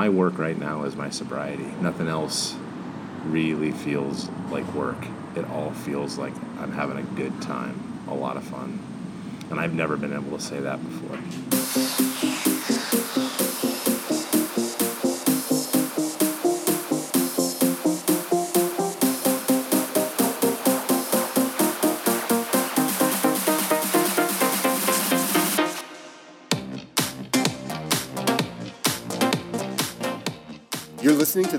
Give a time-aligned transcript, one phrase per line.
[0.00, 1.66] my work right now is my sobriety.
[1.82, 2.56] Nothing else
[3.26, 4.96] really feels like work.
[5.36, 8.78] It all feels like I'm having a good time, a lot of fun.
[9.50, 12.39] And I've never been able to say that before.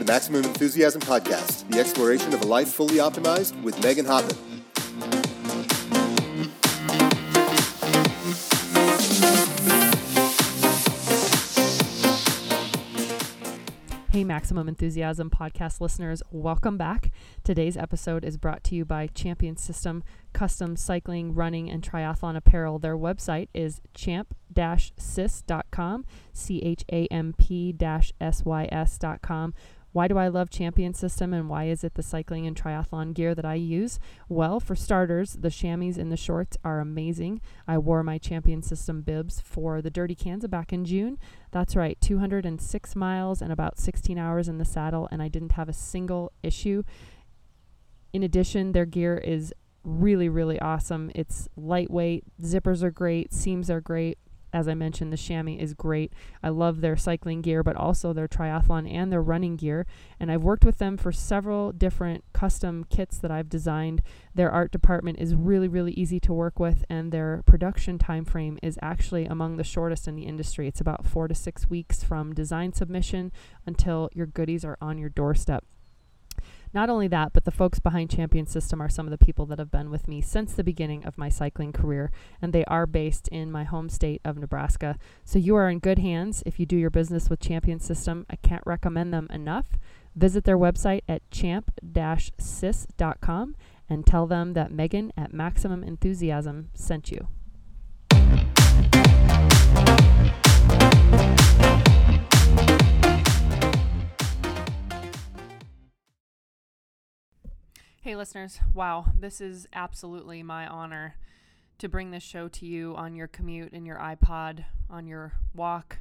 [0.03, 4.35] The Maximum Enthusiasm Podcast, the exploration of a life fully optimized with Megan Hoffman.
[14.09, 17.11] Hey, Maximum Enthusiasm podcast listeners, welcome back.
[17.43, 22.79] Today's episode is brought to you by Champion System Custom Cycling, Running, and Triathlon Apparel.
[22.79, 29.53] Their website is champ sys.com, C H A M P S Y S.com.
[29.93, 33.35] Why do I love Champion System and why is it the cycling and triathlon gear
[33.35, 33.99] that I use?
[34.29, 37.41] Well, for starters, the chamois and the shorts are amazing.
[37.67, 41.17] I wore my Champion System bibs for the Dirty Kanza back in June.
[41.51, 45.67] That's right, 206 miles and about 16 hours in the saddle, and I didn't have
[45.67, 46.83] a single issue.
[48.13, 51.11] In addition, their gear is really, really awesome.
[51.15, 54.17] It's lightweight, zippers are great, seams are great
[54.53, 56.13] as I mentioned, the chamois is great.
[56.43, 59.85] I love their cycling gear, but also their triathlon and their running gear.
[60.19, 64.01] And I've worked with them for several different custom kits that I've designed.
[64.35, 68.59] Their art department is really, really easy to work with, and their production time frame
[68.61, 70.67] is actually among the shortest in the industry.
[70.67, 73.31] It's about four to six weeks from design submission
[73.65, 75.65] until your goodies are on your doorstep.
[76.73, 79.59] Not only that, but the folks behind Champion System are some of the people that
[79.59, 83.27] have been with me since the beginning of my cycling career, and they are based
[83.27, 84.95] in my home state of Nebraska.
[85.25, 88.25] So you are in good hands if you do your business with Champion System.
[88.29, 89.77] I can't recommend them enough.
[90.15, 93.55] Visit their website at champ-sys.com
[93.89, 97.27] and tell them that Megan at Maximum Enthusiasm sent you.
[108.03, 108.59] Hey, listeners.
[108.73, 111.17] Wow, this is absolutely my honor
[111.77, 115.99] to bring this show to you on your commute, in your iPod, on your walk,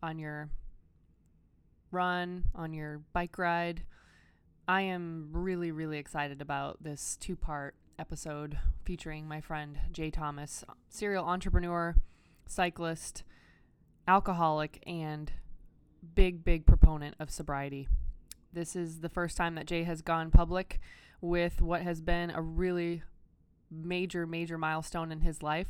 [0.00, 0.50] on your
[1.90, 3.82] run, on your bike ride.
[4.68, 10.64] I am really, really excited about this two part episode featuring my friend Jay Thomas,
[10.88, 11.96] serial entrepreneur,
[12.46, 13.24] cyclist,
[14.06, 15.32] alcoholic, and
[16.14, 17.88] big, big proponent of sobriety.
[18.52, 20.78] This is the first time that Jay has gone public
[21.20, 23.02] with what has been a really
[23.70, 25.68] major, major milestone in his life.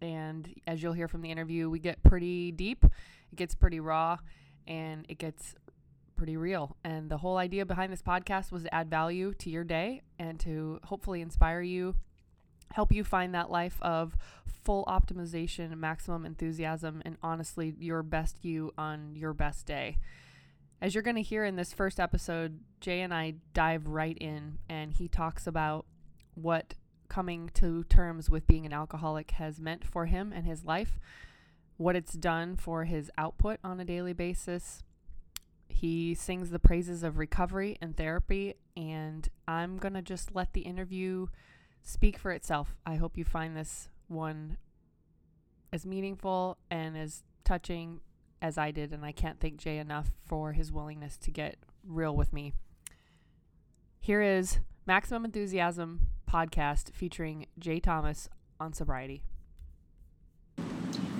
[0.00, 4.18] And as you'll hear from the interview, we get pretty deep, it gets pretty raw,
[4.66, 5.54] and it gets
[6.16, 6.76] pretty real.
[6.84, 10.40] And the whole idea behind this podcast was to add value to your day and
[10.40, 11.94] to hopefully inspire you,
[12.72, 14.16] help you find that life of
[14.64, 19.98] full optimization, maximum enthusiasm, and honestly, your best you on your best day.
[20.80, 24.58] As you're going to hear in this first episode, Jay and I dive right in,
[24.68, 25.86] and he talks about
[26.34, 26.74] what
[27.08, 30.98] coming to terms with being an alcoholic has meant for him and his life,
[31.78, 34.82] what it's done for his output on a daily basis.
[35.68, 40.62] He sings the praises of recovery and therapy, and I'm going to just let the
[40.62, 41.28] interview
[41.82, 42.76] speak for itself.
[42.84, 44.58] I hope you find this one
[45.72, 48.00] as meaningful and as touching
[48.40, 52.14] as I did, and I can't thank Jay enough for his willingness to get real
[52.14, 52.52] with me.
[54.00, 58.28] Here is Maximum Enthusiasm podcast featuring Jay Thomas
[58.60, 59.22] on sobriety.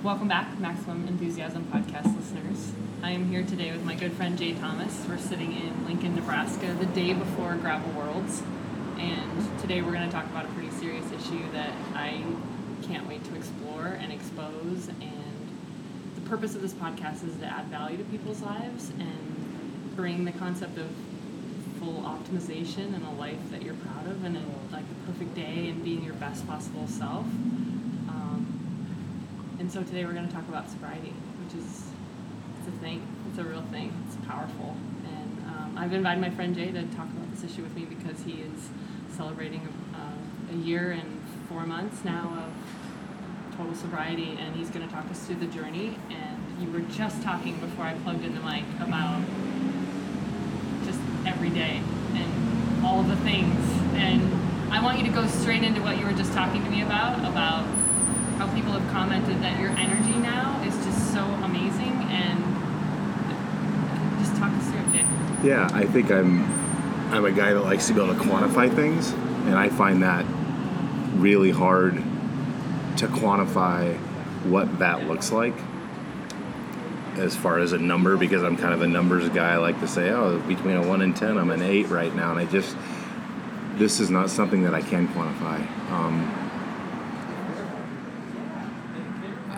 [0.03, 2.71] Welcome back, Maximum Enthusiasm podcast listeners.
[3.01, 5.03] I am here today with my good friend Jay Thomas.
[5.07, 8.41] We're sitting in Lincoln, Nebraska, the day before Gravel Worlds,
[8.97, 12.23] and today we're going to talk about a pretty serious issue that I
[12.83, 15.26] can't wait to explore and expose and
[16.27, 20.77] purpose of this podcast is to add value to people's lives and bring the concept
[20.77, 20.89] of
[21.79, 24.41] full optimization and a life that you're proud of and a,
[24.73, 27.25] like the perfect day and being your best possible self.
[28.09, 31.13] Um, and so today we're going to talk about sobriety,
[31.45, 31.83] which is
[32.59, 33.07] it's a thing.
[33.29, 33.93] It's a real thing.
[34.07, 34.75] It's powerful.
[35.05, 38.21] And um, I've invited my friend Jay to talk about this issue with me because
[38.23, 38.69] he is
[39.15, 42.56] celebrating a, a year and four months now of
[43.57, 45.97] total sobriety, and he's going to talk us through the journey.
[46.11, 49.21] And you were just talking before I plugged in the mic about
[50.85, 51.81] just every day
[52.13, 53.57] and all the things.
[53.95, 54.31] And
[54.71, 57.19] I want you to go straight into what you were just talking to me about
[57.19, 57.65] about
[58.37, 62.37] how people have commented that your energy now is just so amazing and
[64.19, 65.05] just talk us through it.
[65.43, 66.43] Yeah, I think I'm
[67.11, 69.11] I'm a guy that likes to be able to quantify things,
[69.47, 70.25] and I find that
[71.15, 72.03] really hard
[72.97, 73.95] to quantify
[74.45, 75.53] what that looks like
[77.15, 79.53] as far as a number because I'm kind of a numbers guy.
[79.53, 82.31] I like to say, oh, between a one and ten, I'm an eight right now,
[82.31, 82.75] and I just
[83.75, 85.59] this is not something that I can quantify.
[85.91, 86.33] Um,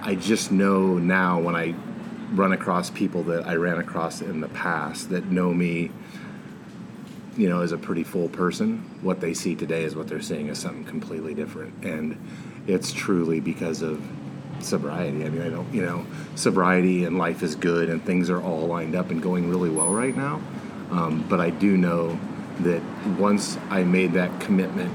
[0.01, 1.75] I just know now when I
[2.33, 5.91] run across people that I ran across in the past that know me,
[7.39, 10.49] you know, as a pretty full person, what they see today is what they're seeing
[10.49, 11.85] as something completely different.
[11.85, 12.17] And
[12.67, 14.05] it's truly because of
[14.59, 15.23] sobriety.
[15.23, 16.05] I mean, I don't, you know,
[16.35, 19.93] sobriety and life is good and things are all lined up and going really well
[19.93, 20.41] right now.
[20.91, 22.19] Um, but I do know
[22.59, 22.81] that
[23.17, 24.91] once I made that commitment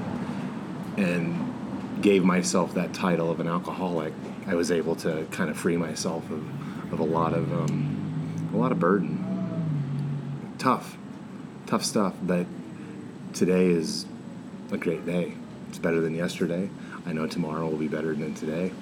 [0.98, 4.12] and gave myself that title of an alcoholic,
[4.46, 8.56] I was able to kind of free myself of, of a lot of um, a
[8.58, 9.30] lot of burden.
[10.58, 10.98] Tough,
[11.66, 12.14] tough stuff.
[12.22, 12.46] But
[13.32, 14.06] today is
[14.70, 15.34] a great day.
[15.68, 16.70] It's better than yesterday.
[17.06, 18.72] I know tomorrow will be better than today.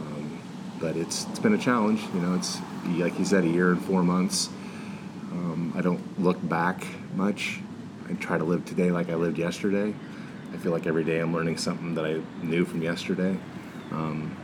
[0.00, 0.40] Um,
[0.80, 2.02] but it's it's been a challenge.
[2.14, 4.48] You know, it's like you said, a year and four months.
[5.30, 7.60] Um, I don't look back much.
[8.08, 9.94] I try to live today like I lived yesterday.
[10.52, 13.38] I feel like every day I'm learning something that I knew from yesterday.
[13.90, 14.36] Um,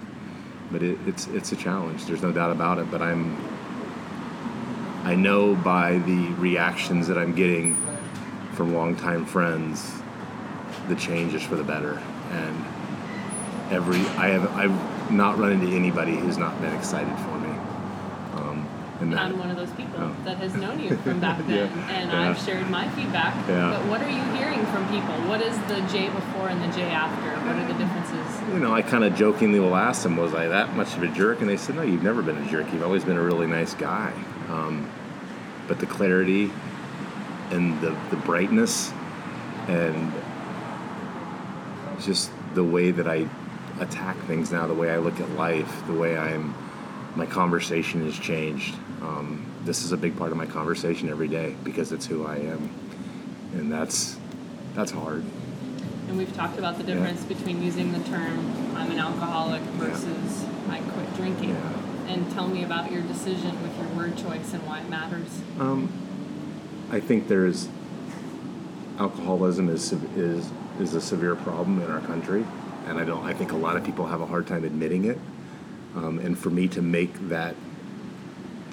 [0.70, 2.06] but it, it's it's a challenge.
[2.06, 2.90] There's no doubt about it.
[2.90, 3.36] But I'm
[5.04, 7.76] I know by the reactions that I'm getting
[8.52, 9.92] from longtime friends,
[10.88, 12.00] the change is for the better.
[12.32, 12.64] And
[13.70, 17.48] every I have I've not run into anybody who's not been excited for me.
[18.34, 18.68] Um,
[19.00, 20.14] and that, I'm one of those people Oh.
[20.24, 22.28] that has known you from back then, Yeah, and yeah.
[22.30, 23.34] I've shared my feedback.
[23.48, 23.70] Yeah.
[23.78, 25.14] But what are you hearing from people?
[25.28, 27.30] What is the Jay before and the Jay after?
[27.46, 28.52] What are the differences?
[28.52, 31.08] you know, I kind of jokingly will ask them, was I that much of a
[31.08, 31.40] jerk?
[31.40, 32.72] And they said, no, you've never been a jerk.
[32.72, 34.12] You've always been a really nice guy.
[34.48, 34.90] Um,
[35.66, 36.50] but the clarity
[37.50, 38.92] and the, the brightness
[39.68, 40.12] and
[42.00, 43.28] just the way that I
[43.80, 46.54] attack things now, the way I look at life, the way I'm,
[47.14, 48.74] my conversation has changed.
[49.02, 52.36] Um, this is a big part of my conversation every day because it's who I
[52.36, 52.70] am.
[53.54, 54.16] And that's,
[54.74, 55.24] that's hard.
[56.08, 60.78] And we've talked about the difference between using the term "I'm an alcoholic" versus "I
[60.80, 61.77] quit drinking." Yeah.
[62.08, 65.42] And tell me about your decision with your word choice and why it matters.
[65.60, 65.92] Um,
[66.90, 67.68] I think there's
[68.98, 70.50] alcoholism is is
[70.80, 72.44] is a severe problem in our country,
[72.86, 73.24] and I don't.
[73.24, 75.18] I think a lot of people have a hard time admitting it.
[75.94, 77.54] Um, and for me to make that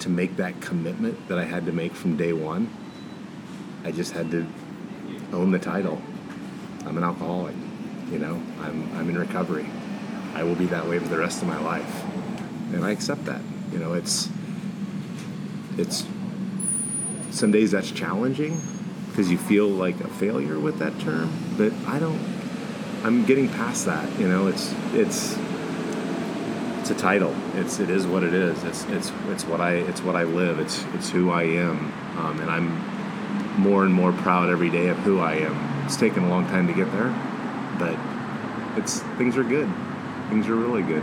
[0.00, 2.70] to make that commitment that I had to make from day one,
[3.84, 4.46] I just had to
[5.32, 6.00] own the title.
[6.86, 7.54] I'm an alcoholic.
[8.10, 9.66] You know, I'm I'm in recovery.
[10.34, 12.04] I will be that way for the rest of my life,
[12.72, 13.40] and I accept that.
[13.72, 14.28] You know, it's
[15.78, 16.06] it's
[17.30, 18.60] some days that's challenging
[19.10, 22.18] because you feel like a failure with that term but i don't
[23.04, 25.38] i'm getting past that you know it's it's
[26.80, 27.34] it's a title.
[27.54, 28.62] It's it is what it is.
[28.62, 30.60] It's it's it's what i it's what i live.
[30.60, 34.96] It's it's who i am um, and i'm more and more proud every day of
[34.98, 35.84] who i am.
[35.84, 37.12] It's taken a long time to get there
[37.76, 37.98] but
[38.78, 39.68] it's things are good.
[40.28, 41.02] Things are really good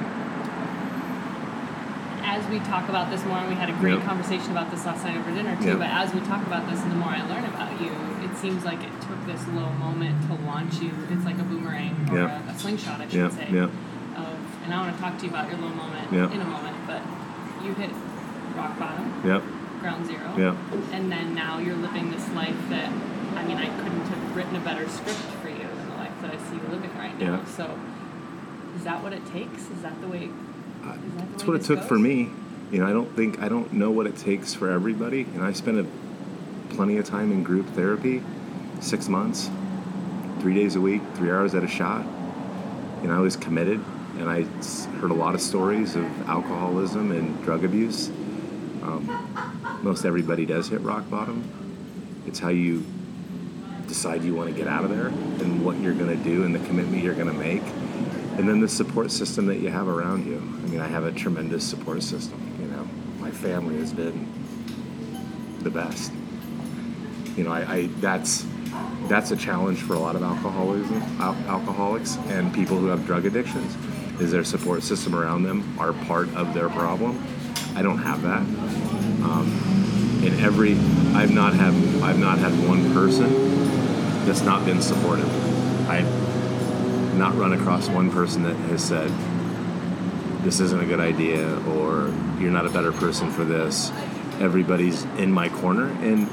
[2.54, 4.06] we talk about this more, and we had a great Yep.
[4.06, 5.70] conversation about this last night over dinner too.
[5.74, 5.80] Yep.
[5.80, 7.92] But as we talk about this, and the more I learn about you,
[8.24, 10.92] it seems like it took this low moment to launch you.
[11.10, 12.42] It's like a boomerang or Yeah.
[12.48, 13.48] a, a slingshot, I should yeah say.
[13.52, 16.46] yeah Of, and I want to talk to you about your low moment in a
[16.46, 16.78] moment.
[16.86, 17.02] But
[17.66, 17.90] you hit
[18.56, 19.42] rock bottom, yeah
[19.82, 20.56] ground zero, yeah
[20.94, 22.90] and then now you're living this life that
[23.36, 26.32] I mean I couldn't have written a better script for you than the life that
[26.32, 27.42] I see you living right now.
[27.46, 27.78] So
[28.78, 29.64] is that what it takes?
[29.72, 30.30] Is that the way?
[31.32, 32.30] That's what it took for me.
[32.74, 35.22] You know, I don't think I don't know what it takes for everybody.
[35.36, 35.86] And I spent a,
[36.74, 38.24] plenty of time in group therapy,
[38.82, 39.48] six months,
[40.40, 42.04] three days a week, three hours at a shot.
[43.04, 43.80] And I was committed,
[44.18, 44.42] and I
[45.00, 48.10] heard a lot of stories of alcoholism and drug abuse.
[48.82, 51.44] Um, most everybody does hit rock bottom.
[52.26, 52.84] It's how you
[53.88, 56.56] decide you want to get out of there and what you're going to do and
[56.56, 57.62] the commitment you're going to make
[58.40, 61.12] and then the support system that you have around you i mean i have a
[61.12, 62.53] tremendous support system
[63.34, 64.28] family has been
[65.62, 66.12] the best.
[67.36, 68.46] You know i, I that's
[69.08, 73.26] that's a challenge for a lot of alcoholism al- alcoholics and people who have drug
[73.26, 73.76] addictions
[74.22, 77.22] is their support system around them are part of their problem.
[77.76, 78.42] I don't have that.
[79.28, 80.74] Um, in every
[81.16, 81.74] I've not had
[82.04, 83.30] I've not had one person
[84.26, 85.30] that's not been supportive.
[85.90, 89.12] I've not run across one person that has said
[90.44, 93.92] this isn't a good idea or you're not a better person for this.
[94.40, 96.28] Everybody's in my corner and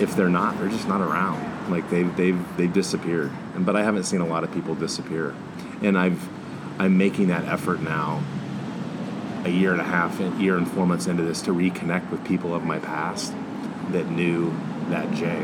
[0.00, 1.70] if they're not, they're just not around.
[1.70, 3.32] Like they've they've they've disappeared.
[3.54, 5.34] And but I haven't seen a lot of people disappear,
[5.82, 6.28] and I've
[6.78, 8.22] I'm making that effort now.
[9.44, 12.24] A year and a half, a year and four months into this, to reconnect with
[12.24, 13.32] people of my past
[13.90, 14.52] that knew
[14.88, 15.42] that Jay.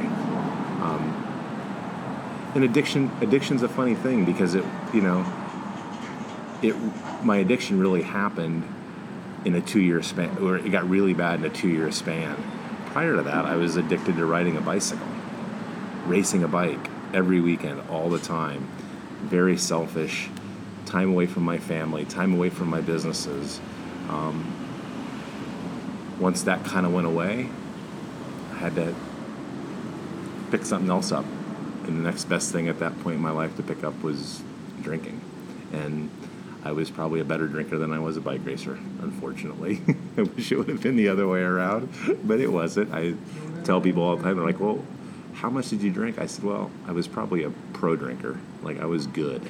[0.83, 1.19] Um,
[2.55, 5.25] and addiction addiction's a funny thing because it you know
[6.63, 6.75] it
[7.23, 8.67] my addiction really happened
[9.45, 12.37] in a two year span or it got really bad in a two year span.
[12.87, 15.07] Prior to that i was addicted to riding a bicycle
[16.07, 18.69] racing a bike every weekend all the time.
[19.23, 20.29] Very selfish
[20.87, 23.61] time away from my family time away from my businesses.
[24.09, 24.59] Um,
[26.21, 27.49] once that kind of went away
[28.53, 28.95] i had to
[30.53, 31.25] pick something else up.
[31.87, 34.43] And the next best thing at that point in my life to pick up was
[34.83, 35.21] drinking.
[35.73, 36.11] And
[36.65, 39.81] I was probably a better drinker than I was a bike racer, unfortunately.
[40.17, 41.89] I wish it would have been the other way around,
[42.25, 42.93] but it wasn't.
[42.95, 43.15] I
[43.65, 44.85] tell people all the time, they're like, well,
[45.35, 46.19] how much did you drink?
[46.21, 48.39] I said, well, I was probably a pro drinker.
[48.63, 49.43] Like, I was good.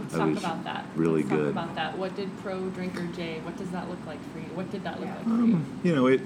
[0.00, 0.86] Let's I talk was about that.
[0.94, 1.54] really Let's good.
[1.54, 1.98] Talk about that.
[1.98, 3.40] What did pro drinker Jay?
[3.40, 4.46] What does that look like for you?
[4.54, 5.90] What did that look like for Um, you?
[5.90, 6.20] you know, it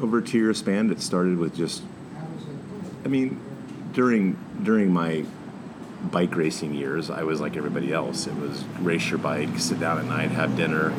[0.00, 1.82] over a two year span, it started with just.
[3.04, 3.40] I mean,
[3.92, 5.24] during during my
[6.02, 8.26] bike racing years, I was like everybody else.
[8.26, 10.94] It was race your bike, sit down at night, have dinner,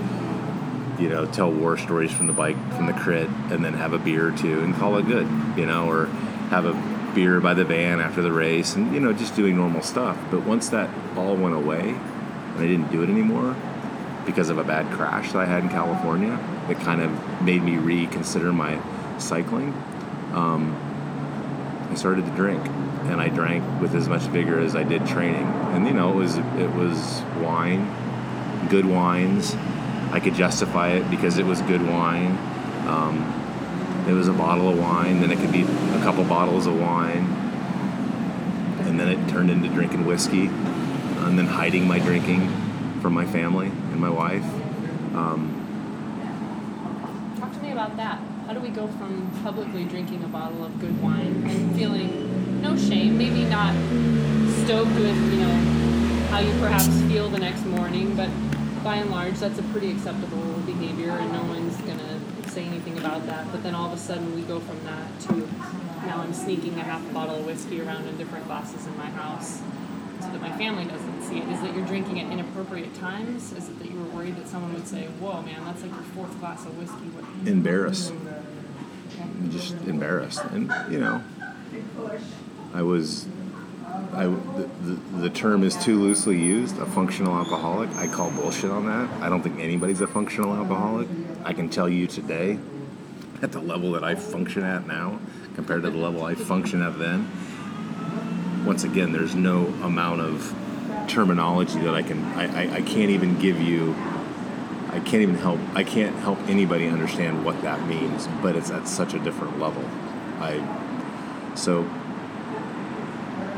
[0.99, 3.99] you know, tell war stories from the bike, from the crit, and then have a
[3.99, 5.27] beer or two and call it good,
[5.57, 6.07] you know, or
[6.49, 6.73] have a
[7.15, 10.17] beer by the van after the race, and you know, just doing normal stuff.
[10.29, 13.55] But once that all went away, and I didn't do it anymore
[14.25, 16.37] because of a bad crash that I had in California,
[16.69, 18.79] it kind of made me reconsider my
[19.17, 19.73] cycling.
[20.33, 20.75] Um,
[21.89, 22.63] I started to drink,
[23.05, 25.45] and I drank with as much vigor as I did training.
[25.73, 27.87] And you know, it was it was wine,
[28.69, 29.55] good wines.
[30.11, 32.37] I could justify it because it was good wine.
[32.87, 33.35] Um,
[34.07, 37.25] it was a bottle of wine, then it could be a couple bottles of wine,
[38.79, 42.49] and then it turned into drinking whiskey, and then hiding my drinking
[43.01, 44.43] from my family and my wife.
[45.13, 45.55] Um,
[47.39, 48.19] Talk to me about that.
[48.47, 52.77] How do we go from publicly drinking a bottle of good wine and feeling no
[52.77, 53.73] shame, maybe not
[54.65, 55.55] stoked with, you know,
[56.29, 58.29] how you perhaps feel the next morning, but
[58.83, 63.25] by and large, that's a pretty acceptable behavior and no one's to say anything about
[63.27, 63.51] that.
[63.51, 65.47] But then all of a sudden, we go from that to
[66.05, 69.61] now I'm sneaking a half bottle of whiskey around in different glasses in my house
[70.21, 71.47] so that my family doesn't see it?
[71.49, 73.53] Is that you're drinking at inappropriate times?
[73.53, 76.01] Is it that you were worried that someone would say, "Whoa, man, that's like your
[76.01, 77.07] fourth glass of whiskey"?
[77.15, 77.47] What?
[77.47, 78.13] embarrassed.
[79.49, 80.43] Just embarrassed.
[80.51, 81.21] And you know,
[82.73, 83.25] I was,
[84.13, 86.77] I the, the, term is too loosely used.
[86.79, 87.89] A functional alcoholic.
[87.95, 89.09] I call bullshit on that.
[89.21, 91.07] I don't think anybody's a functional alcoholic.
[91.43, 92.59] I can tell you today,
[93.41, 95.19] at the level that I function at now,
[95.55, 97.29] compared to the level I function at then.
[98.65, 100.55] Once again, there's no amount of
[101.07, 102.23] terminology that I can.
[102.33, 103.95] I, I, I can't even give you
[104.91, 108.87] I can't even help I can't help anybody understand what that means, but it's at
[108.87, 109.83] such a different level.
[110.39, 111.83] I so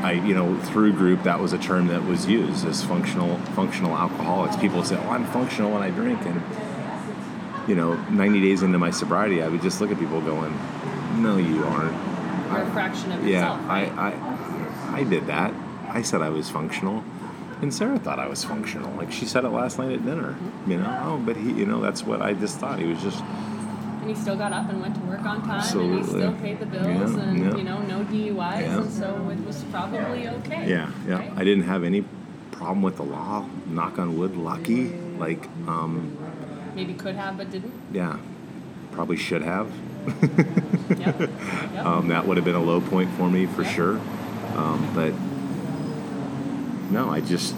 [0.02, 3.96] I you know through group that was a term that was used as functional functional
[3.96, 4.56] alcoholics.
[4.56, 6.42] People would say, "Oh, I'm functional when I drink," and
[7.68, 10.52] you know, 90 days into my sobriety, I would just look at people going,
[11.16, 11.94] "No, you aren't."
[12.50, 14.14] You're a fraction of Yeah, yourself, I, right?
[14.92, 15.54] I I did that.
[15.88, 17.02] I said I was functional.
[17.62, 18.92] And Sarah thought I was functional.
[18.96, 20.36] Like she said it last night at dinner.
[20.66, 22.80] You know, oh, but he, you know, that's what I just thought.
[22.80, 23.22] He was just,
[24.02, 26.58] and he still got up and went to work on time, and he still paid
[26.58, 27.56] the bills, Yeah, and yeah.
[27.56, 28.78] you know, no DUIs, Yeah.
[28.80, 30.68] and so it was probably okay.
[30.68, 31.18] yeah, yeah.
[31.18, 31.32] right?
[31.36, 32.04] I didn't have any
[32.50, 33.46] problem with the law.
[33.68, 34.88] Knock on wood, lucky.
[35.18, 36.16] Like, um,
[36.74, 37.72] Maybe could have, but didn't.
[37.92, 38.18] yeah,
[38.90, 39.70] probably should have.
[40.98, 40.98] Yep.
[41.20, 41.30] yep.
[41.78, 43.70] Um, that would have been a low point for me for Yeah.
[43.72, 44.00] sure.
[44.56, 45.12] Um, but
[46.92, 47.54] no, I just,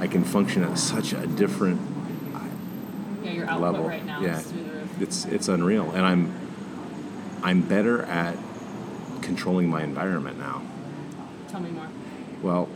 [0.00, 1.80] I can function at such a different
[3.22, 3.88] yeah, your output level.
[3.88, 4.40] right now yeah,
[5.08, 5.36] is through the roof.
[5.36, 6.34] it's it's unreal, and I'm
[7.42, 8.36] I'm better at
[9.22, 10.62] controlling my environment now.
[11.48, 11.88] Tell me more.
[12.42, 12.68] Well,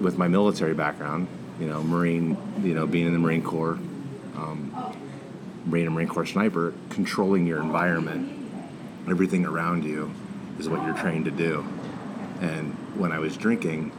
[0.00, 1.28] with my military background,
[1.60, 3.78] you know, Marine, you know, being in the Marine Corps,
[4.36, 4.74] um,
[5.66, 8.50] Marine and Marine Corps sniper, controlling your environment,
[9.08, 10.12] everything around you,
[10.58, 11.64] is what you're trained to do.
[12.40, 13.92] And when I was drinking,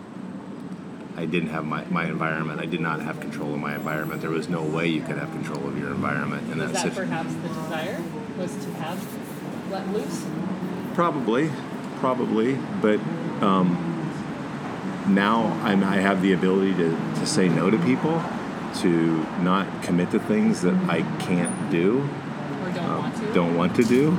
[1.18, 2.60] I didn't have my, my environment.
[2.60, 4.22] I did not have control of my environment.
[4.22, 6.52] There was no way you could have control of your environment.
[6.52, 8.04] And Was that's that if- perhaps the desire?
[8.38, 10.26] Was to have let loose?
[10.94, 11.50] Probably,
[12.00, 13.00] probably, but
[13.42, 13.78] um,
[15.08, 18.22] now I'm, I have the ability to, to say no to people,
[18.82, 22.00] to not commit to things that I can't do,
[22.64, 23.34] Or don't um, want to?
[23.34, 24.10] don't want to do.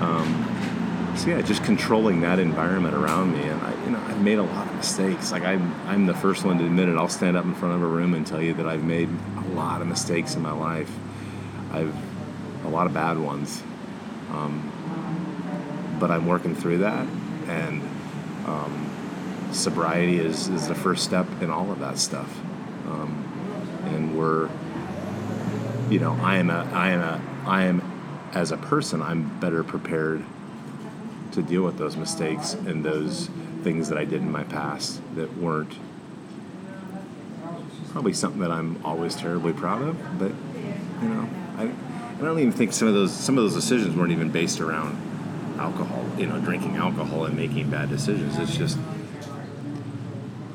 [0.00, 4.66] Um, so yeah, just controlling that environment around me, and I, I've made a lot
[4.66, 5.32] of mistakes.
[5.32, 6.96] Like I'm, I'm the first one to admit it.
[6.96, 9.54] I'll stand up in front of a room and tell you that I've made a
[9.54, 10.90] lot of mistakes in my life.
[11.72, 11.94] I've
[12.64, 13.62] a lot of bad ones,
[14.30, 14.70] um,
[15.98, 17.06] but I'm working through that,
[17.48, 17.82] and
[18.46, 22.30] um, sobriety is is the first step in all of that stuff.
[22.86, 23.24] Um,
[23.86, 24.48] and we're,
[25.90, 27.82] you know, I am a, I am a, I am,
[28.32, 30.24] as a person, I'm better prepared
[31.32, 33.28] to deal with those mistakes and those
[33.62, 35.74] things that I did in my past that weren't
[37.90, 40.18] probably something that I'm always terribly proud of.
[40.18, 40.32] But
[41.02, 44.12] you know, I, I don't even think some of those some of those decisions weren't
[44.12, 44.96] even based around
[45.58, 46.04] alcohol.
[46.18, 48.38] You know, drinking alcohol and making bad decisions.
[48.38, 48.78] It's just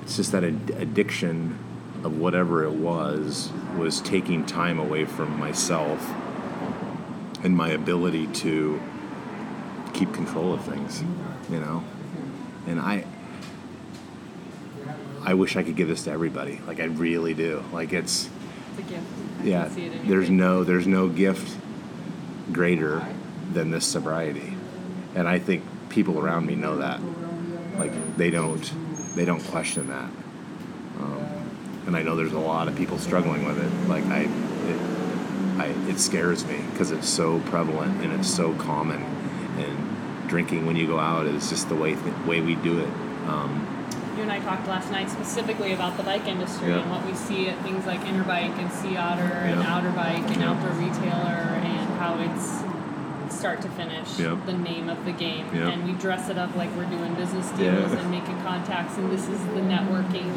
[0.04, 1.58] it's just that ad- addiction
[2.04, 6.14] of whatever it was was taking time away from myself
[7.44, 8.82] and my ability to
[9.94, 11.04] keep control of things,
[11.50, 11.84] you know.
[12.68, 13.06] And I
[15.24, 16.62] I wish I could give this to everybody.
[16.68, 17.64] Like I really do.
[17.74, 18.30] Like it's
[18.78, 19.04] It's a gift.
[19.42, 21.58] I yeah, it there's no there's no gift
[22.52, 23.06] greater
[23.52, 24.54] than this sobriety.
[25.16, 27.02] And I think people around me know that.
[27.78, 28.72] Like they don't
[29.16, 30.10] they don't question that.
[31.00, 31.26] Um,
[31.88, 33.90] and I know there's a lot of people struggling with it.
[33.90, 39.02] Like I it, I, it scares me because it's so prevalent and it's so common.
[39.58, 39.87] And
[40.28, 42.90] drinking when you go out is just the way th- way we do it.
[43.28, 43.66] Um,
[44.16, 46.80] You and I talked last night specifically about the bike industry Yeah.
[46.80, 49.76] and what we see at things like Interbike and Sea Otter and Yeah.
[49.76, 50.50] Outer Bike and Yeah.
[50.52, 52.64] Outdoor Retailer and how it's
[53.30, 55.46] start to finish the name of the game.
[55.54, 59.28] And we dress it up like we're doing business deals and making contacts and this
[59.28, 60.32] is the networking.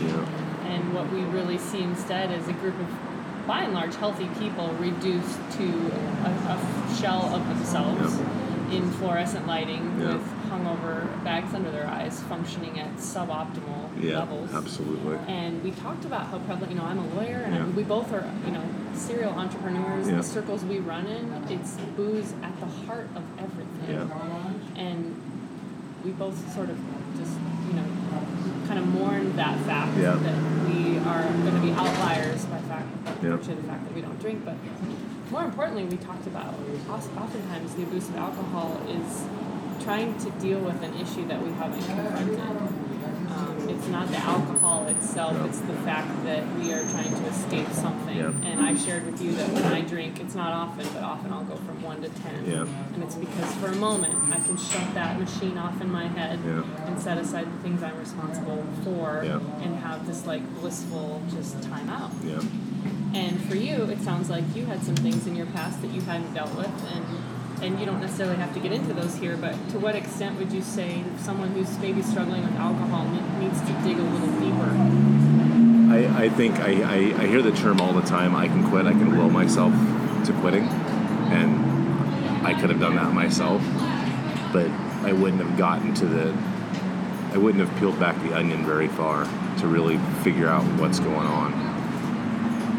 [0.68, 4.75] And what we really see instead is a group of, by and large, healthy people
[4.78, 5.64] reduced to
[6.25, 8.18] a, a shell of themselves
[8.71, 10.15] in fluorescent lighting Yeah.
[10.15, 14.52] with hungover bags under their eyes, functioning at suboptimal yeah, levels.
[14.54, 15.19] absolutely.
[15.28, 17.65] And we talked about how prevalent, you know, I'm a lawyer and Yeah.
[17.67, 18.63] we both are, you know,
[18.95, 20.09] serial entrepreneurs.
[20.09, 20.17] Yeah.
[20.17, 23.89] The circles we run in, it's booze at the heart of everything.
[23.89, 24.80] Yeah.
[24.83, 25.15] And
[26.04, 26.78] we both sort of
[27.19, 27.33] just,
[27.69, 27.85] you know,
[28.67, 30.17] kind of mourn that fact that
[30.69, 33.37] we are going to be outliers by fact, by Yeah.
[33.37, 34.45] virtue of the fact that we don't drink.
[34.45, 34.54] But
[35.30, 36.54] more importantly, we talked about
[36.90, 39.25] oftentimes the abuse of alcohol is
[39.84, 42.38] trying to deal with an issue that we haven't confronted.
[43.30, 45.45] Um, it's not the alcohol itself, No.
[45.45, 48.16] it's the fact that we are trying to escape something.
[48.16, 48.32] Yeah.
[48.45, 51.45] And I've shared with you that when I drink, it's not often, but often I'll
[51.45, 52.45] go from one to ten.
[52.45, 52.66] Yeah.
[52.95, 56.40] And it's because for a moment I can shut that machine off in my head
[56.45, 56.64] Yeah.
[56.86, 61.88] and set aside the things I'm responsible for and have this like blissful just time
[61.88, 62.10] out.
[63.14, 66.00] And for you, it sounds like you had some things in your past that you
[66.02, 67.04] hadn't dealt with, and
[67.62, 69.36] and you don't necessarily have to get into those here.
[69.36, 73.04] But to what extent would you say someone who's maybe struggling with alcohol
[73.38, 75.21] needs to dig a little deeper?
[75.93, 78.86] I, I think I, I, I hear the term all the time I can quit,
[78.86, 79.73] I can will myself
[80.26, 80.64] to quitting.
[80.64, 83.60] And I could have done that myself,
[84.52, 84.71] but
[85.04, 86.36] I wouldn't have gotten to the,
[87.32, 89.25] I wouldn't have peeled back the onion very far
[89.58, 91.70] to really figure out what's going on.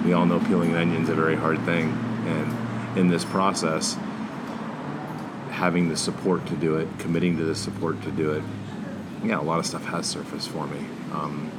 [0.05, 1.91] We all know peeling an onion is a very hard thing.
[2.25, 3.97] And in this process,
[5.49, 8.43] having the support to do it, committing to the support to do it,
[9.23, 10.79] yeah, a lot of stuff has surfaced for me.
[11.13, 11.51] Um,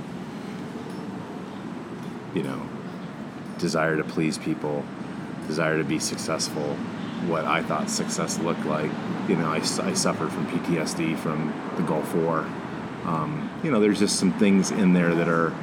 [2.34, 2.68] you know,
[3.58, 4.84] desire to please people,
[5.46, 6.76] desire to be successful,
[7.26, 8.90] what I thought success looked like.
[9.28, 12.40] You know, I suffered from PTSD from the Gulf War.
[13.04, 15.54] Um, you know, there's just some things in there that are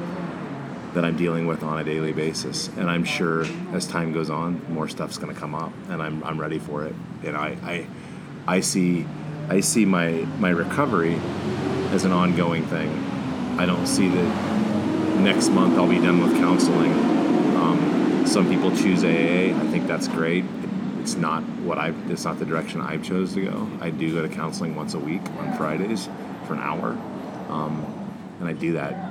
[0.94, 4.60] that I'm dealing with on a daily basis, and I'm sure as time goes on,
[4.72, 6.94] more stuff's going to come up, and I'm, I'm ready for it.
[7.24, 7.86] And I, I
[8.46, 9.06] I see
[9.48, 11.14] I see my my recovery
[11.92, 12.88] as an ongoing thing.
[13.58, 16.92] I don't see that next month I'll be done with counseling.
[17.56, 19.56] Um, some people choose AA.
[19.56, 20.44] I think that's great.
[21.00, 21.92] It's not what I.
[22.08, 23.68] It's not the direction I've chose to go.
[23.80, 26.08] I do go to counseling once a week on Fridays
[26.46, 26.90] for an hour,
[27.48, 27.84] um,
[28.40, 29.09] and I do that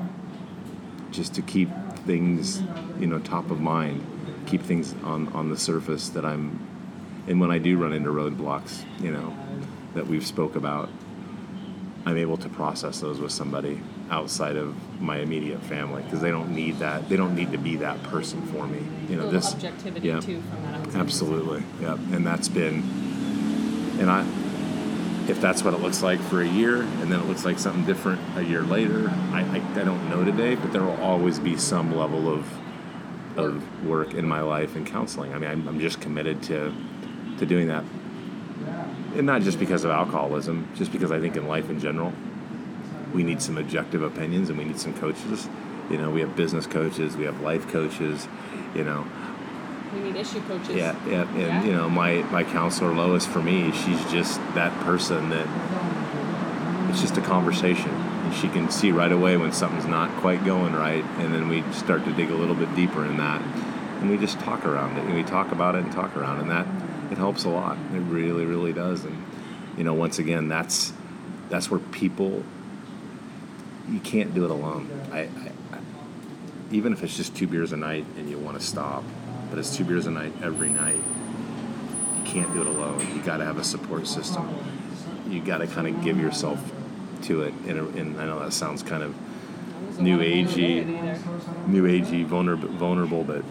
[1.11, 1.69] just to keep
[2.05, 2.61] things,
[2.99, 4.05] you know, top of mind,
[4.45, 6.59] keep things on on the surface that I'm.
[7.27, 9.35] And when I do run into roadblocks, you know,
[9.93, 10.89] that we've spoke about,
[12.05, 16.55] I'm able to process those with somebody outside of my immediate family because they don't
[16.55, 17.07] need that.
[17.09, 18.81] They don't need to be that person for me.
[19.07, 20.19] You know, this objectivity yeah.
[20.19, 20.99] too from that outside.
[21.01, 22.83] Absolutely, yeah, and that's been,
[23.99, 24.25] and I,
[25.29, 27.85] if that's what it looks like for a year, and then it looks like something
[27.85, 31.57] different a year later, I, I, I don't know today, but there will always be
[31.57, 32.45] some level of,
[33.37, 35.33] of work in my life and counseling.
[35.33, 36.73] I mean, I'm, I'm just committed to,
[37.37, 37.83] to doing that
[39.15, 42.13] and not just because of alcoholism, just because I think in life in general,
[43.13, 45.49] we need some objective opinions and we need some coaches.
[45.89, 48.27] You know, we have business coaches, we have life coaches.
[48.75, 49.07] You know,
[49.93, 50.69] we need issue coaches.
[50.75, 51.63] Yeah, yeah, and Yeah.
[51.63, 55.47] you know, my my counselor Lois, for me, she's just that person that
[56.89, 57.91] it's just a conversation.
[57.91, 61.63] And she can see right away when something's not quite going right, and then we
[61.71, 63.41] start to dig a little bit deeper in that,
[64.01, 66.51] and we just talk around it, and we talk about it and talk around, and
[66.51, 66.67] that
[67.11, 67.77] it helps a lot.
[67.93, 69.03] It really, really does.
[69.05, 69.23] And
[69.77, 70.93] you know, once again, that's
[71.49, 72.43] that's where people
[73.89, 74.87] you can't do it alone.
[75.11, 75.23] I, I,
[75.73, 75.79] I
[76.71, 79.03] even if it's just two beers a night and you want to stop,
[79.49, 81.01] but it's two beers a night every night.
[82.17, 82.99] You can't do it alone.
[83.15, 84.55] You got to have a support system.
[85.27, 86.71] You got to kind of give yourself
[87.23, 87.53] to it.
[87.67, 89.15] And, I know that sounds kind of
[89.99, 90.85] new agey,
[91.67, 93.43] new agey, vulnerable, vulnerable, but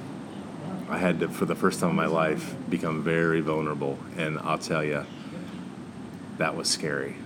[0.88, 3.98] I had to, for the first time in my life, become very vulnerable.
[4.16, 5.04] And I'll tell you,
[6.38, 7.16] that was scary.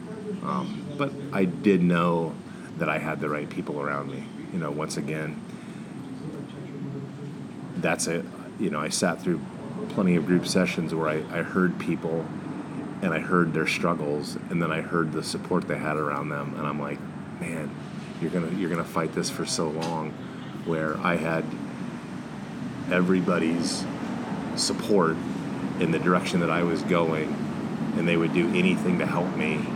[0.42, 2.34] Um, but I did know
[2.78, 4.24] that I had the right people around me.
[4.52, 5.40] You know, once again,
[7.76, 8.24] that's it.
[8.62, 9.40] You know, I sat through
[9.88, 12.24] plenty of group sessions where I, I heard people
[13.02, 16.54] and I heard their struggles and then I heard the support they had around them
[16.56, 17.00] and I'm like,
[17.40, 17.74] man,
[18.20, 20.12] you're gonna you're gonna fight this for so long
[20.64, 21.44] where I had
[22.88, 23.84] everybody's
[24.54, 25.16] support
[25.80, 27.34] in the direction that I was going
[27.96, 29.66] and they would do anything to help me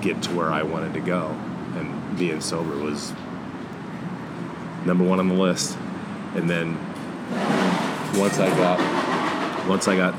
[0.00, 1.26] get to where I wanted to go.
[1.74, 3.12] And being sober was
[4.86, 5.76] number one on the list.
[6.36, 6.78] And then
[8.14, 10.14] once I got once I got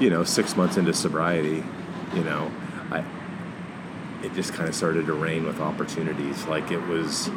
[0.00, 1.62] you know six months into sobriety,
[2.14, 2.50] you know,
[2.90, 3.04] I
[4.22, 6.46] it just kind of started to rain with opportunities.
[6.46, 7.30] Like it was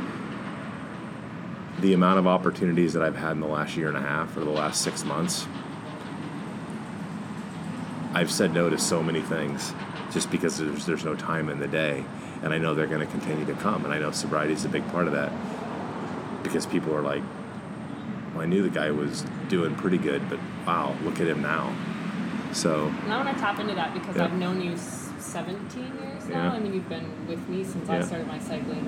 [1.79, 4.41] the amount of opportunities that I've had in the last year and a half or
[4.41, 5.47] the last six months.
[8.13, 9.73] I've said no to so many things
[10.11, 12.03] just because there's, there's no time in the day.
[12.43, 13.85] And I know they're going to continue to come.
[13.85, 15.31] And I know sobriety is a big part of that
[16.43, 17.23] because people are like,
[18.33, 21.73] well, I knew the guy was doing pretty good, but wow, look at him now.
[22.53, 24.25] So, And I want to tap into that because Yeah.
[24.25, 26.35] I've known you 17 years now.
[26.45, 26.51] Yeah.
[26.53, 28.85] I mean, you've been with me since I started my cycling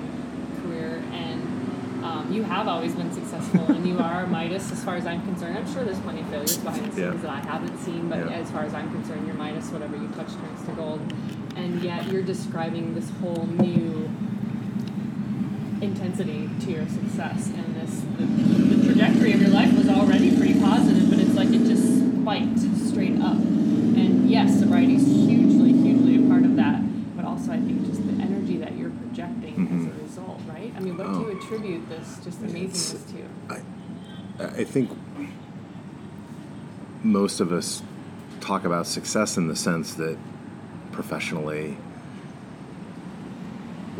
[0.62, 4.96] career, and um, you have always been successful, and you are a Midas as far
[4.96, 5.56] as I'm concerned.
[5.56, 7.10] I'm sure there's plenty of failures behind the Yeah.
[7.12, 8.36] scenes that I haven't seen, but Yeah.
[8.36, 9.70] as far as I'm concerned, you're Midas.
[9.70, 11.00] Whatever you touch turns to gold,
[11.56, 14.10] and yet you're describing this whole new
[15.80, 17.73] intensity to your success and
[18.18, 22.58] the, trajectory of your life was already pretty positive but it's like it just spiked
[22.88, 26.80] straight up and yes sobriety is hugely hugely a part of that
[27.16, 29.98] but also i think just the energy that you're projecting as Mhm.
[29.98, 31.20] a result right i mean what do Oh.
[31.30, 33.54] you attribute this just amazingness to
[34.44, 34.90] I, I think
[37.02, 37.82] most of us
[38.40, 40.16] talk about success in the sense that
[40.92, 41.76] professionally,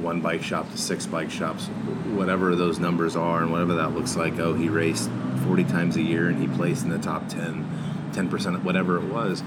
[0.05, 1.67] one bike shop to six bike shops,
[2.15, 4.39] whatever those numbers are, and whatever that looks like.
[4.39, 5.11] Oh, he raced
[5.47, 9.43] 40 times a year and he placed in the top 10, 10%, whatever it was.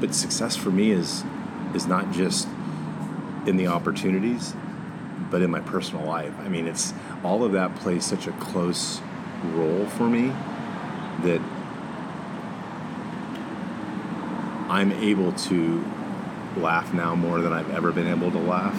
[0.00, 1.24] But success for me is
[1.74, 2.46] is not just
[3.46, 4.54] in the opportunities,
[5.30, 6.32] but in my personal life.
[6.38, 9.00] I mean, it's all of that plays such a close
[9.52, 10.28] role for me
[11.22, 11.40] that
[14.68, 15.84] I'm able to
[16.56, 18.76] laugh now more than I've ever been able to laugh.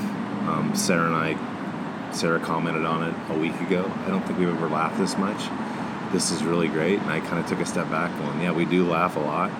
[0.47, 3.91] Um, Sarah and I, Sarah commented on it a week ago.
[4.05, 5.49] I don't think we've ever laughed this much.
[6.13, 6.99] This is really great.
[6.99, 9.51] And I kind of took a step back going, yeah, we do laugh a lot.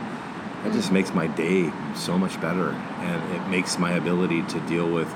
[0.63, 2.71] That just makes my day so much better.
[2.71, 5.13] And it makes my ability to deal with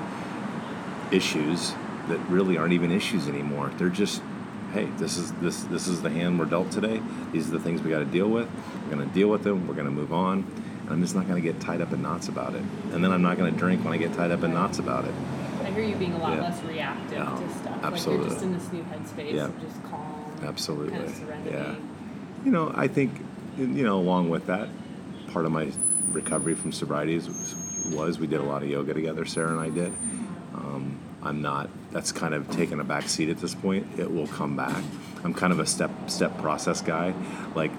[1.12, 1.72] issues
[2.08, 3.70] that really aren't even issues anymore.
[3.76, 4.22] They're just,
[4.72, 7.00] hey, this is this this is the hand we're dealt today.
[7.32, 8.48] These are the things we got to deal with.
[8.84, 9.66] We're going to deal with them.
[9.66, 10.44] We're going to move on.
[10.90, 12.62] I'm just not going to get tied up in knots about it.
[12.92, 15.04] And then I'm not going to drink when I get tied up in knots about
[15.04, 15.14] it.
[15.62, 16.42] i hear you being a lot Yeah.
[16.42, 18.30] less reactive to stuff like you're absolutely.
[18.30, 19.44] just in this new headspace Yeah.
[19.44, 20.92] of just calm Absolutely.
[20.92, 21.74] kind of serenity Yeah.
[22.44, 23.12] You know, I think,
[23.58, 24.68] you know, along with that,
[25.32, 25.70] part of my
[26.10, 27.28] recovery from sobriety is,
[27.92, 29.92] was we did a lot of yoga together, Sarah and I did.
[30.54, 33.86] Um, I'm not, that's kind of taken a back seat at this point.
[33.98, 34.82] It will come back.
[35.22, 37.14] I'm kind of a step step process guy.
[37.54, 37.70] Like,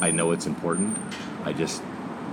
[0.00, 0.98] I know it's important.
[1.44, 1.82] I just,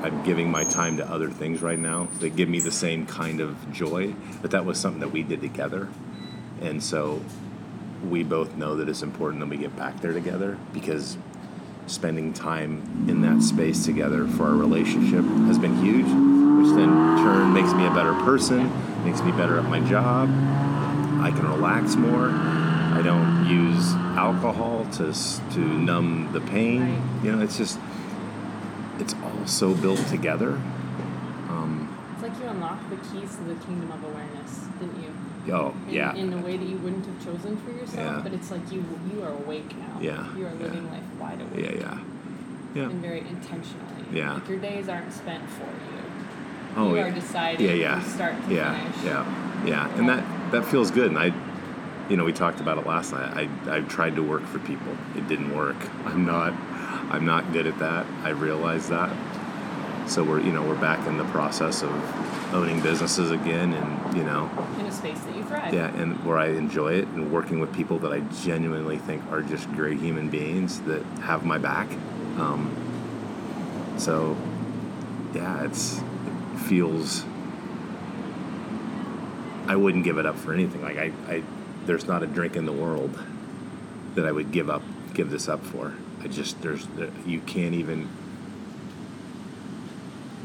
[0.02, 3.42] I'm giving my time to other things right now that give me the same kind
[3.42, 4.14] of joy.
[4.42, 5.90] But that was something that we did together.
[6.62, 7.22] And so
[8.08, 11.18] we both know that it's important that we get back there together because
[11.88, 17.18] spending time in that space together for our relationship has been huge, which then in
[17.18, 18.72] turn makes me a better person,
[19.04, 20.30] makes me better at my job.
[21.22, 22.30] I can relax more.
[22.30, 27.02] I don't use alcohol to to numb the pain.
[27.24, 27.80] You know, it's just
[29.00, 30.60] it's all so built together.
[31.50, 35.54] Um, It's like you unlocked the keys to the kingdom of awareness, didn't you?
[35.54, 38.22] oh In, yeah, In a way that you wouldn't have chosen for yourself, Yeah.
[38.24, 39.98] but it's like you you are awake now.
[40.02, 40.64] Yeah, You are yeah.
[40.64, 41.66] living life wide awake.
[41.66, 41.98] yeah, yeah,
[42.76, 42.84] yeah.
[42.90, 44.04] And very intentionally.
[44.14, 44.34] Yeah.
[44.34, 45.98] Like your days aren't spent for you.
[46.78, 47.06] Oh, you yeah.
[47.08, 49.06] are deciding yeah, yeah, from start to yeah, finish.
[49.06, 51.08] yeah, yeah, and that that feels good.
[51.12, 51.34] And I,
[52.10, 53.32] you know, we talked about it last night.
[53.68, 54.94] I I tried to work for people.
[55.16, 55.78] It didn't work.
[56.06, 56.54] I'm not
[57.10, 58.06] I'm not good at that.
[58.24, 59.16] I realize that.
[60.08, 61.92] So we're you know we're back in the process of
[62.54, 65.74] owning businesses again, and you know In a space that you thrive.
[65.74, 69.42] yeah, and where I enjoy it, and working with people that I genuinely think are
[69.42, 71.90] just great human beings that have my back.
[72.38, 72.76] Um,
[73.98, 74.36] so,
[75.34, 77.24] yeah, it's it feels.
[79.68, 80.82] I wouldn't give it up for anything.
[80.82, 81.44] Like I, I,
[81.86, 83.18] there's not a drink in the world
[84.16, 84.82] that I would give up,
[85.14, 85.94] give this up for.
[86.22, 86.88] I just there's
[87.26, 88.10] you can't even.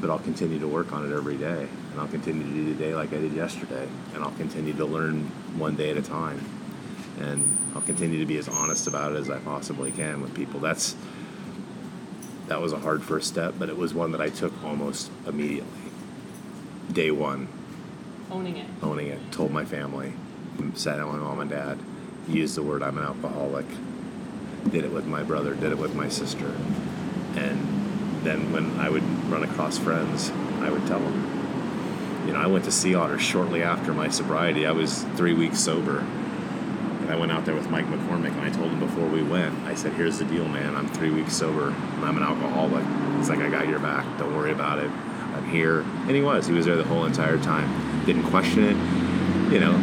[0.01, 2.95] But I'll continue to work on it every day, and I'll continue to do today
[2.95, 5.23] like I did yesterday, and I'll continue to learn
[5.57, 6.41] one day at a time,
[7.21, 10.61] and I'll continue to be as honest about it as I possibly can with people.
[10.61, 10.95] That's
[12.49, 15.71] that was a hard first step, but it was one that I took almost immediately.
[16.93, 17.49] Day one,
[18.31, 18.67] Owning it.
[18.83, 20.13] owning it, told my family,
[20.75, 21.79] sat down with my mom and dad,
[22.29, 23.65] used the word I'm an alcoholic,
[24.71, 26.55] did it with my brother, did it with my sister.
[27.37, 32.25] And then when I would run across friends, I would tell them.
[32.27, 34.67] You know, I went to Sea Otter shortly after my sobriety.
[34.67, 35.99] I was three weeks sober.
[35.99, 39.55] And I went out there with Mike McCormick and I told him before we went,
[39.67, 40.75] I said, Here's the deal, man.
[40.75, 42.83] I'm three weeks sober and I'm an alcoholic.
[43.19, 44.07] He's like, I got your back.
[44.19, 44.91] Don't worry about it.
[44.91, 45.81] I'm here.
[45.81, 46.47] And he was.
[46.47, 48.07] He was there the whole entire time.
[48.07, 49.53] Didn't question it.
[49.53, 49.77] You know,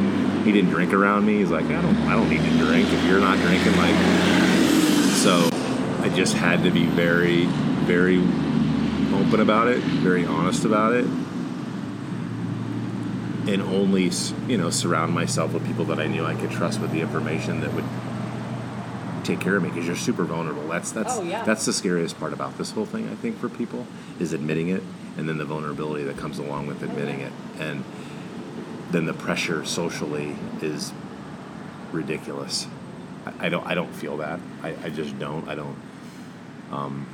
[0.43, 1.37] he didn't drink around me.
[1.37, 4.50] He's like, I don't I don't need to drink if you're not drinking like
[5.21, 5.47] so
[5.99, 7.45] I just had to be very,
[7.85, 8.17] very
[9.13, 11.05] open about it, very honest about it,
[13.47, 14.09] and only,
[14.47, 17.61] you know, surround myself with people that I knew I could trust with the information
[17.61, 17.85] that would
[19.23, 20.67] take care of me because you're super vulnerable.
[20.67, 21.43] That's that's Oh, yeah.
[21.43, 23.07] that's the scariest part about this whole thing.
[23.07, 23.85] I think for people
[24.19, 24.81] is admitting it,
[25.17, 27.83] and then the vulnerability that comes along with admitting it, and
[28.89, 30.93] then the pressure socially is
[31.91, 32.65] ridiculous.
[33.25, 34.39] I, I don't I don't feel that.
[34.63, 35.47] I, I just don't.
[35.47, 35.75] I don't.
[36.71, 37.05] Um,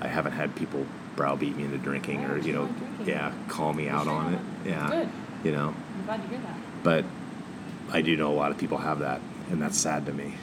[0.00, 2.68] I haven't had people browbeat me into drinking Why or you know
[3.04, 4.36] yeah call me out on it.
[4.64, 4.70] it.
[4.70, 5.08] Yeah, Good.
[5.44, 5.74] you know.
[5.98, 6.56] I'm glad to hear that.
[6.82, 7.04] But
[7.92, 10.34] I do know a lot of people have that, and that's sad to me.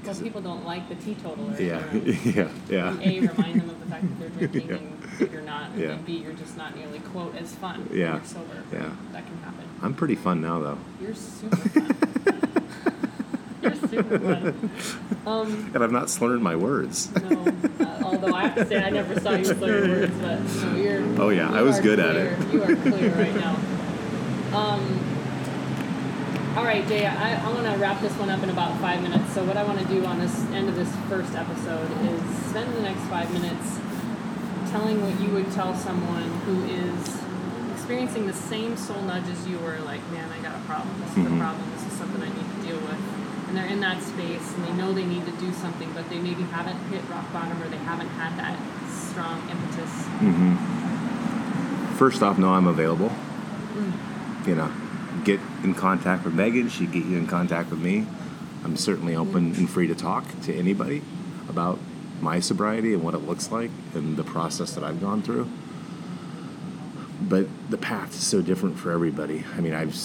[0.00, 1.60] Because people don't like the teetotaler.
[1.60, 1.82] Yeah,
[2.24, 2.90] yeah, yeah.
[2.92, 4.68] And A, remind them of the fact that they're drinking,
[5.18, 5.24] Yeah.
[5.24, 5.70] and you're not.
[5.70, 5.86] And Yeah.
[5.88, 8.14] then B, you're just not nearly, quote, as fun Yeah.
[8.14, 8.62] you're sober.
[8.72, 8.90] Yeah.
[9.12, 9.64] That can happen.
[9.82, 11.95] I'm pretty fun now, though, You're super fun.
[15.26, 17.10] Um, and I'm not slurring my words.
[17.20, 17.44] no,
[17.80, 21.02] uh, although I have to say I never saw you slur words, but no, you're.
[21.20, 22.38] Oh, yeah, you I was good at it.
[22.52, 23.56] You are clear right now.
[24.54, 25.00] Um,
[26.56, 29.32] all right, Jay, I, I want to wrap this one up in about five minutes.
[29.34, 32.72] So what I want to do on this end of this first episode is spend
[32.74, 33.78] the next five minutes
[34.70, 37.20] telling what you would tell someone who is
[37.74, 40.94] experiencing the same soul nudge as you were, like, man, I got a problem.
[41.02, 41.40] This is a Mhm.
[41.40, 41.64] problem.
[41.74, 42.98] This is something I need to deal with.
[43.56, 46.18] And they're in that space and they know they need to do something, but they
[46.18, 48.58] maybe haven't hit rock bottom or they haven't had that
[48.90, 49.90] strong impetus.
[51.98, 53.08] First off, no, I'm available.
[53.08, 54.46] Mm.
[54.46, 54.70] You know,
[55.24, 56.68] get in contact with Megan.
[56.68, 58.06] She'd get you in contact with me.
[58.62, 61.00] I'm certainly open and free to talk to anybody
[61.48, 61.78] about
[62.20, 65.48] my sobriety and what it looks like and the process that I've gone through.
[67.22, 69.46] But the path is so different for everybody.
[69.56, 69.96] I mean, I've,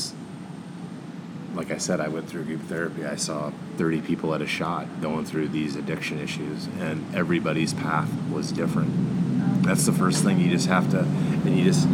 [1.56, 3.06] like I said, I went through group therapy.
[3.06, 8.10] I saw 30 people at a shot going through these addiction issues, and everybody's path
[8.32, 9.64] was different.
[9.64, 11.88] That's the first thing you just have to, and you just,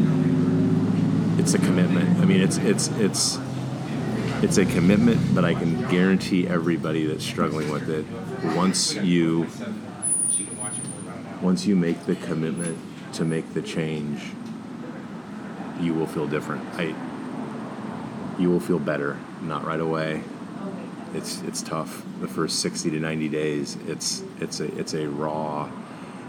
[1.39, 2.19] it's a commitment.
[2.19, 3.39] I mean, it's it's it's
[4.41, 8.05] it's a commitment, but I can guarantee everybody that's struggling with it,
[8.55, 9.47] once you
[11.41, 12.77] once you make the commitment
[13.13, 14.21] to make the change,
[15.79, 16.63] you will feel different.
[16.75, 16.95] I
[18.39, 20.23] you will feel better, not right away.
[21.13, 22.03] It's it's tough.
[22.21, 25.69] The first 60 to 90 days, it's it's a it's a raw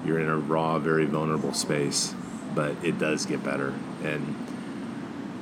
[0.05, 2.15] you're in a raw, very vulnerable space,
[2.55, 4.37] but it does get better and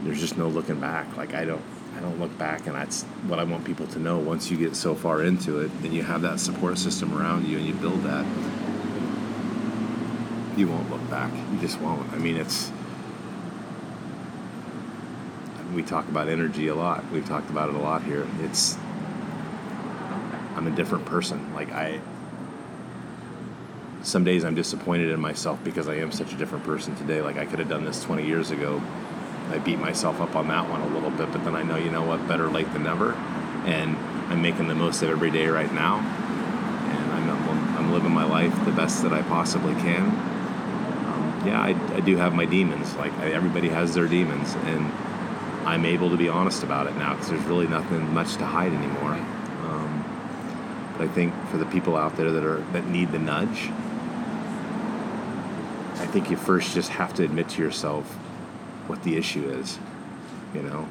[0.02, 1.16] there's just no looking back.
[1.16, 1.62] Like I don't
[1.96, 4.18] I don't look back and that's what I want people to know.
[4.18, 7.58] Once you get so far into it and you have that support system around you
[7.58, 8.26] and you build that,
[10.56, 11.32] you won't look back.
[11.52, 12.10] You just won't.
[12.12, 12.70] I mean it's
[15.76, 17.04] we talk about energy a lot.
[17.12, 18.26] We've talked about it a lot here.
[18.40, 18.78] It's
[20.56, 21.54] I'm a different person.
[21.54, 22.00] Like I
[24.02, 27.20] some days I'm disappointed in myself because I am such a different person today.
[27.20, 28.82] Like I could have done this 20 years ago.
[29.50, 31.90] I beat myself up on that one a little bit, but then I know, you
[31.90, 33.12] know what, better late than never.
[33.66, 33.96] And
[34.28, 35.98] I'm making the most of every day right now.
[35.98, 40.04] And I'm, I'm, living my life the best that I possibly can.
[40.06, 42.94] Um, yeah, I, I do have my demons.
[42.96, 44.54] Like I, everybody has their demons.
[44.54, 44.92] And
[45.66, 48.72] I'm able to be honest about it now because there's really nothing much to hide
[48.72, 49.14] anymore.
[49.14, 53.68] Um, but I think for the people out there that are that need the nudge,
[56.00, 58.06] I think you first just have to admit to yourself
[58.86, 59.76] what the issue is,
[60.54, 60.88] you know,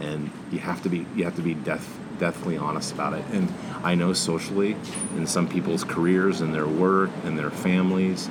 [0.00, 3.24] and you have to be you have to be death deathly honest about it.
[3.32, 4.76] And I know socially,
[5.16, 8.30] in some people's careers and their work and their families,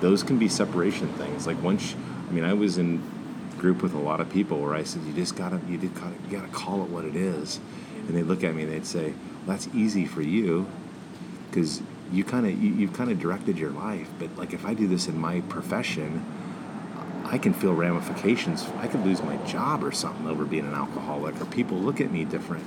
[0.00, 1.46] those can be separation things.
[1.46, 1.94] Like once,
[2.30, 3.02] I mean, I was in
[3.62, 6.14] group with a lot of people where I said, you just gotta you just gotta
[6.24, 7.60] you gotta call it what it is,
[8.06, 10.66] and they look at me and they'd say, well, that's easy for you,
[11.48, 11.80] because
[12.12, 14.86] you kind of you, you've kind of directed your life but like if i do
[14.86, 16.22] this in my profession
[17.32, 18.66] i can feel ramifications.
[18.78, 22.12] I could lose my job or something over being an alcoholic or people look at
[22.12, 22.62] me different.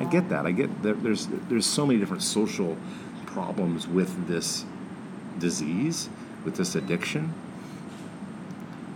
[0.00, 0.46] I get that.
[0.46, 2.76] I get there's there's so many different social
[3.26, 4.64] problems with this
[5.38, 6.08] disease
[6.44, 7.32] with this addiction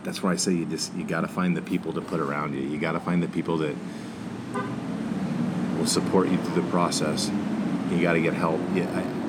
[0.04, 2.54] that's why i say you just you got to find the people to put around
[2.54, 3.74] you you got to find the people that
[5.78, 7.30] will support you through the process
[7.90, 9.24] you got to get help yeah, I,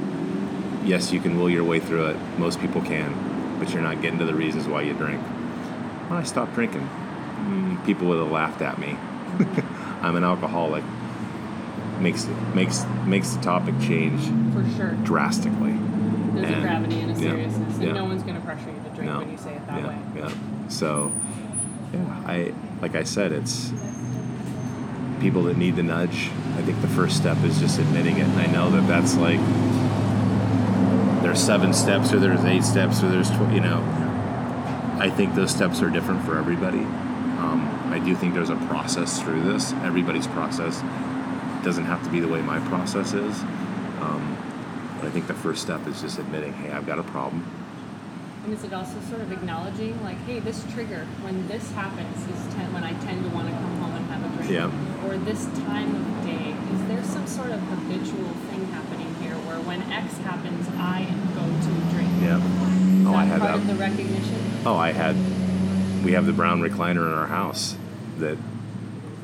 [0.85, 2.17] yes, you can will your way through it.
[2.37, 5.21] Most people can, but you're not getting to the reasons why you drink.
[5.21, 8.97] When I stopped drinking, mm, people would have laughed at me.
[10.01, 10.83] I'm an alcoholic.
[11.99, 14.21] Makes makes makes the topic change
[14.53, 14.91] For sure.
[15.03, 15.71] drastically.
[16.33, 17.93] There's a gravity and a yeah, seriousness, and yeah.
[17.93, 19.19] no one's going to pressure you to drink No.
[19.19, 19.97] when you say it that yeah, way.
[20.17, 20.33] Yeah.
[20.67, 21.11] So,
[21.93, 23.71] yeah, I like I said, it's
[25.19, 26.29] people that need the nudge.
[26.57, 29.39] I think the first step is just admitting it, and I know that that's like
[31.23, 33.83] there's seven steps, or there's eight steps, or there's tw- you know.
[34.97, 36.79] I think those steps are different for everybody.
[36.79, 39.73] Um, I do think there's a process through this.
[39.83, 40.81] Everybody's process
[41.63, 43.41] doesn't have to be the way my process is.
[43.99, 44.37] Um,
[44.99, 47.45] but I think the first step is just admitting, hey, I've got a problem.
[48.45, 52.53] And is it also sort of acknowledging, like, hey, this trigger, when this happens, is
[52.53, 54.51] ten- when I tend to want to come home and have a drink?
[54.51, 54.69] Yeah.
[55.07, 59.57] Or this time of day, is there some sort of habitual thing happening here where
[59.61, 62.09] when X happens, I go to drink?
[62.21, 62.37] Yeah.
[62.37, 63.61] Is Oh, that I had part that.
[63.61, 64.39] of the recognition?
[64.63, 65.15] Oh, I had.
[66.05, 67.75] We have the brown recliner in our house
[68.19, 68.37] that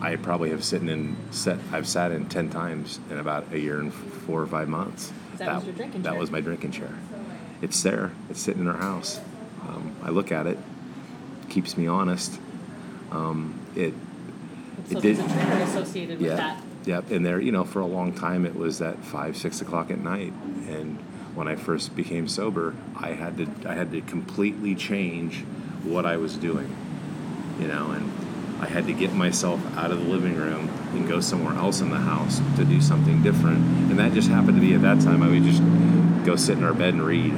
[0.01, 1.59] I probably have sitting in set.
[1.71, 5.13] I've sat in ten times in about a year and four or five months.
[5.37, 6.19] That was your drinking That chair.
[6.19, 6.89] was my drinking chair.
[7.61, 8.11] It's there.
[8.29, 9.19] It's sitting in our house.
[9.67, 10.57] Um, I look at it.
[11.49, 12.39] Keeps me honest.
[13.11, 13.93] Um, it.
[14.89, 16.35] So It did- a trigger associated with Yeah.
[16.37, 16.63] that.
[16.85, 17.11] Yep.
[17.11, 19.99] And there, you know, for a long time it was at five, six o'clock at
[19.99, 20.33] night.
[20.67, 20.97] And
[21.35, 25.43] when I first became sober, I had to I had to completely change
[25.83, 26.69] what I was doing.
[27.59, 28.11] You know, and
[28.61, 31.89] I had to get myself out of the living room and go somewhere else in
[31.89, 33.57] the house to do something different.
[33.89, 35.61] And that just happened to be at that time I would just
[36.25, 37.33] go sit in our bed and read.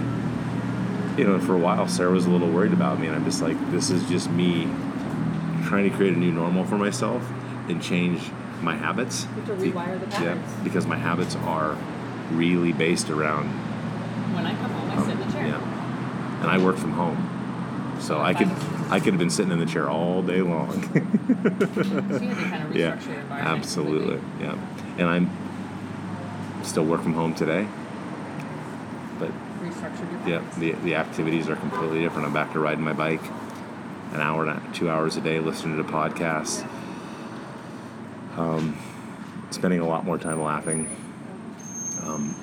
[1.17, 3.41] You know, for a while Sarah was a little worried about me and I'm just
[3.41, 4.65] like, this is just me
[5.65, 7.23] trying to create a new normal for myself
[7.69, 8.19] and change
[8.61, 9.23] my habits.
[9.23, 11.77] You have to rewire the Yeah, because my habits are
[12.31, 13.47] really based around
[14.33, 15.47] When I come home, I sit in the chair.
[15.47, 18.49] yeah, and I work from home, so I could
[18.89, 20.81] I could have been sitting in the chair all day long.
[20.83, 24.17] So kind of yeah, absolutely.
[24.17, 24.45] completely.
[24.45, 24.57] Yeah,
[24.97, 25.29] and I'm
[26.63, 27.67] still work from home today,
[29.19, 32.27] but Restructured your yeah, the the activities are completely different.
[32.27, 33.21] I'm back to riding my bike,
[34.13, 36.67] an hour and a- two hours a day, listening to podcasts.
[38.37, 38.77] Um,
[39.51, 40.89] spending a lot more time laughing.
[42.03, 42.35] Um,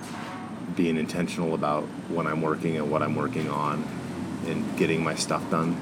[0.76, 3.84] being intentional about when I'm working and what I'm working on,
[4.46, 5.76] and getting my stuff done,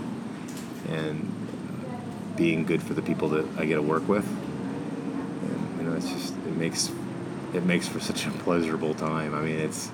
[0.91, 4.27] and being good for the people that I get to work with.
[4.27, 6.91] And, you know, it's just it makes
[7.53, 9.35] it makes for such a pleasurable time.
[9.35, 9.91] I mean, it's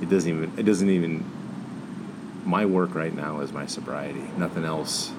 [0.00, 1.24] it doesn't even it doesn't even
[2.44, 4.24] my work right now is my sobriety.
[4.38, 5.12] Nothing else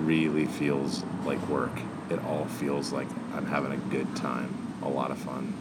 [0.00, 1.78] really feels like work.
[2.10, 5.52] It all feels like I'm having a good time, a lot of fun.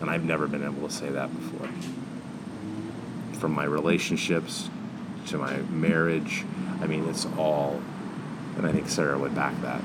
[0.00, 1.68] And I've never been able to say that before.
[3.38, 4.70] From my relationships
[5.26, 6.44] to my marriage,
[6.80, 7.80] I mean, it's all,
[8.56, 9.80] and I think Sarah would back that.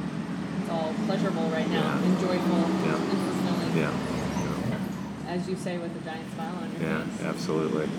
[0.62, 2.04] It's all pleasurable right now, Yeah.
[2.04, 2.96] and joyful, Yeah.
[2.96, 3.78] and fulfilling.
[3.78, 3.92] Yeah.
[5.28, 7.26] As you say with a giant smile on your Yeah, face.
[7.26, 7.90] absolutely.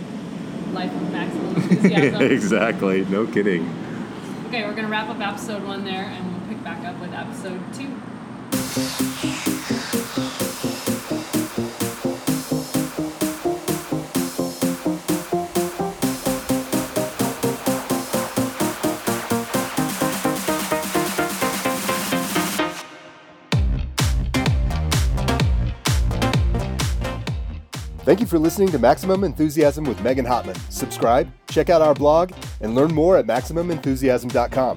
[0.72, 2.22] Life of maximum enthusiasm.
[2.22, 3.04] exactly.
[3.06, 3.68] No kidding.
[4.48, 7.12] Okay, we're going to wrap up episode one there, and we'll pick back up with
[7.12, 9.05] episode two.
[28.36, 30.58] For listening to Maximum Enthusiasm with Megan Hotman.
[30.70, 34.76] Subscribe, check out our blog, and learn more at MaximumEnthusiasm.com.